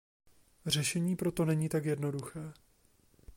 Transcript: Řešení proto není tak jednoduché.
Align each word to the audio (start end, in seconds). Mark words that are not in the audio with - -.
Řešení 0.65 1.15
proto 1.15 1.45
není 1.45 1.69
tak 1.69 1.85
jednoduché. 1.85 2.53